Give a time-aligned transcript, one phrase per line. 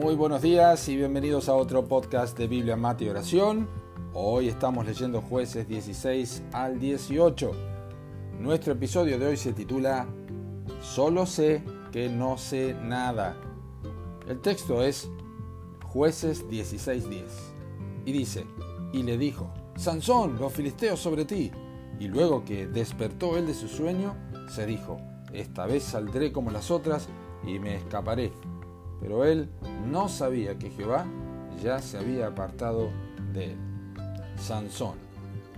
[0.00, 3.68] Muy buenos días y bienvenidos a otro podcast de Biblia, Mate y Oración.
[4.14, 7.50] Hoy estamos leyendo jueces 16 al 18.
[8.38, 10.06] Nuestro episodio de hoy se titula
[10.80, 11.62] Solo sé
[11.92, 13.36] que no sé nada.
[14.26, 15.10] El texto es
[15.84, 17.24] jueces 16:10
[18.06, 18.46] y dice,
[18.94, 21.52] y le dijo, Sansón, los filisteos sobre ti.
[21.98, 24.16] Y luego que despertó él de su sueño,
[24.48, 24.96] se dijo,
[25.34, 27.06] esta vez saldré como las otras
[27.46, 28.32] y me escaparé
[29.00, 29.48] pero él
[29.90, 31.06] no sabía que Jehová
[31.62, 32.90] ya se había apartado
[33.32, 33.56] de él.
[34.36, 34.94] Sansón,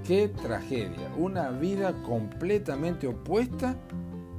[0.06, 3.77] qué tragedia, una vida completamente opuesta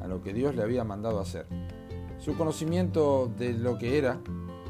[0.02, 1.46] a lo que Dios le había mandado hacer.
[2.20, 4.20] Su conocimiento de lo que era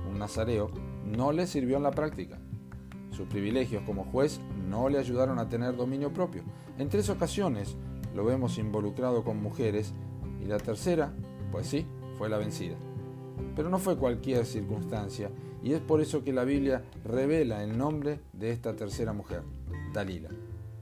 [0.10, 0.72] un nazareo
[1.06, 2.40] no le sirvió en la práctica.
[3.12, 6.44] Sus privilegios como juez no le ayudaron a tener dominio propio.
[6.78, 7.78] En tres ocasiones
[8.16, 9.94] lo vemos involucrado con mujeres
[10.42, 11.14] y la tercera,
[11.52, 11.86] pues sí,
[12.18, 12.76] fue la vencida.
[13.56, 15.30] Pero no fue cualquier circunstancia,
[15.62, 19.44] y es por eso que la Biblia revela el nombre de esta tercera mujer,
[19.94, 20.30] Dalila.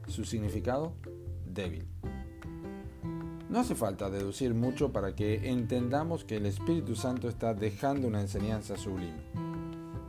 [0.08, 0.92] Su significado,
[1.46, 1.86] débil.
[3.48, 8.22] No hace falta deducir mucho para que entendamos que el Espíritu Santo está dejando una
[8.22, 9.20] enseñanza sublime.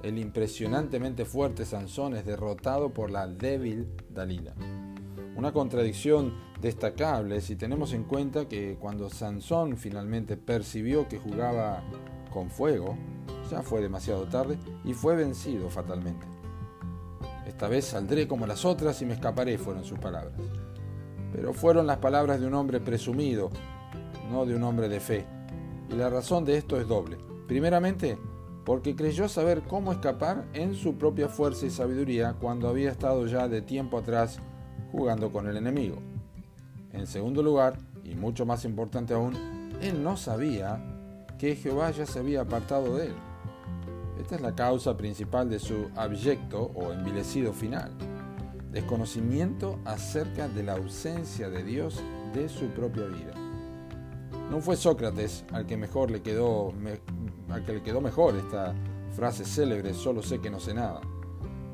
[0.02, 4.54] El impresionantemente fuerte Sansón es derrotado por la débil Dalila.
[5.36, 11.84] Una contradicción destacable si tenemos en cuenta que cuando Sansón finalmente percibió que jugaba
[12.34, 12.98] con fuego,
[13.50, 16.26] ya fue demasiado tarde y fue vencido fatalmente.
[17.46, 20.34] Esta vez saldré como las otras y me escaparé, fueron sus palabras.
[21.32, 23.50] Pero fueron las palabras de un hombre presumido,
[24.32, 25.26] no de un hombre de fe.
[25.90, 27.18] Y la razón de esto es doble.
[27.48, 28.18] Primeramente,
[28.66, 33.48] porque creyó saber cómo escapar en su propia fuerza y sabiduría cuando había estado ya
[33.48, 34.40] de tiempo atrás
[34.92, 35.98] jugando con el enemigo.
[36.92, 39.36] En segundo lugar, y mucho más importante aún,
[39.82, 40.93] él no sabía
[41.38, 43.16] que Jehová ya se había apartado de él.
[44.20, 47.92] Esta es la causa principal de su abyecto o envilecido final.
[48.72, 52.02] Desconocimiento acerca de la ausencia de Dios
[52.34, 53.34] de su propia vida.
[54.50, 56.74] No fue Sócrates al que mejor le quedó,
[57.50, 58.74] al que le quedó mejor esta
[59.12, 61.02] frase célebre, solo sé que no sé nada.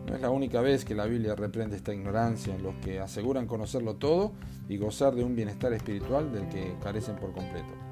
[0.07, 3.45] No es la única vez que la Biblia reprende esta ignorancia en los que aseguran
[3.45, 4.31] conocerlo todo
[4.67, 7.88] y gozar de un bienestar espiritual del que carecen por completo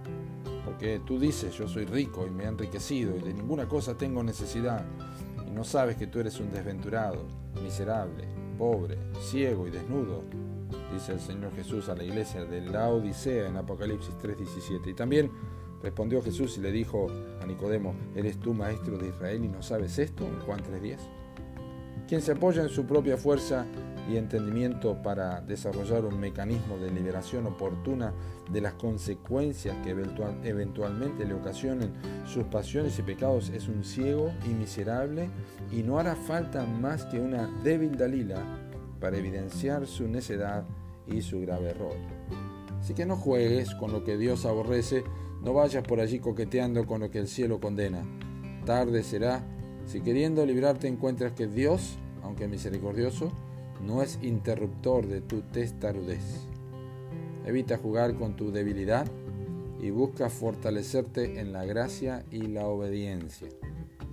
[0.67, 4.21] porque tú dices, yo soy rico y me he enriquecido y de ninguna cosa tengo
[4.21, 4.85] necesidad,
[5.47, 7.23] y no sabes que tú eres un desventurado,
[7.63, 8.25] miserable,
[8.57, 10.25] pobre, ciego y desnudo,
[10.93, 14.89] dice el Señor Jesús a la iglesia de la Odisea en Apocalipsis 3:17.
[14.89, 15.31] Y también
[15.81, 17.07] respondió Jesús y le dijo
[17.41, 20.27] a Nicodemo, ¿eres tú maestro de Israel y no sabes esto?
[20.45, 20.99] Juan 3:10.
[22.09, 23.65] Quien se apoya en su propia fuerza
[24.09, 28.13] y entendimiento para desarrollar un mecanismo de liberación oportuna
[28.51, 31.93] de las consecuencias que eventualmente le ocasionen
[32.25, 35.29] sus pasiones y pecados es un ciego y miserable
[35.71, 38.41] y no hará falta más que una débil Dalila
[38.99, 40.65] para evidenciar su necedad
[41.05, 41.95] y su grave error.
[42.79, 45.03] Así que no juegues con lo que Dios aborrece,
[45.43, 48.03] no vayas por allí coqueteando con lo que el cielo condena.
[48.65, 49.43] Tarde será
[49.85, 53.31] si queriendo librarte encuentras que Dios, aunque misericordioso,
[53.81, 56.47] no es interruptor de tu testarudez.
[57.45, 59.07] Evita jugar con tu debilidad
[59.81, 63.47] y busca fortalecerte en la gracia y la obediencia.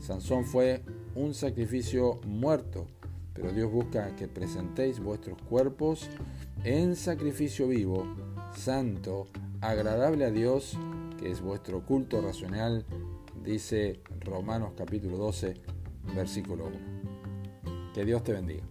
[0.00, 0.82] Sansón fue
[1.14, 2.86] un sacrificio muerto,
[3.32, 6.08] pero Dios busca que presentéis vuestros cuerpos
[6.64, 8.06] en sacrificio vivo,
[8.54, 9.26] santo,
[9.60, 10.78] agradable a Dios,
[11.18, 12.84] que es vuestro culto racional,
[13.42, 15.54] dice Romanos capítulo 12,
[16.14, 17.92] versículo 1.
[17.94, 18.64] Que Dios te bendiga.